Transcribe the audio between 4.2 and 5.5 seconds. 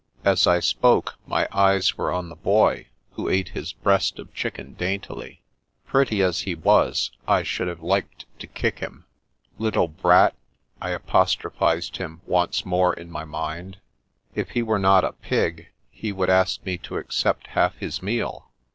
chicken daintily.